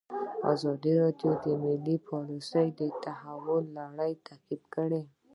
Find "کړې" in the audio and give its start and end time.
4.75-5.01